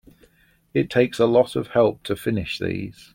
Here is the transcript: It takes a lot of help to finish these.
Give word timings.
It 0.73 0.89
takes 0.89 1.19
a 1.19 1.27
lot 1.27 1.55
of 1.55 1.67
help 1.67 2.01
to 2.05 2.15
finish 2.15 2.57
these. 2.57 3.09